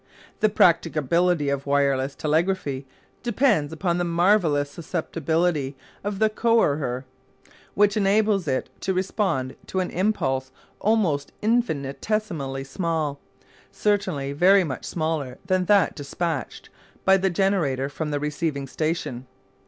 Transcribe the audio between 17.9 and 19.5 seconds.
the receiving station.